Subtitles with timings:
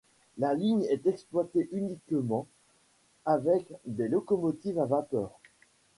[0.39, 2.47] La ligne est exploitée uniqumement
[3.23, 5.39] avec des locomotives à vapeur.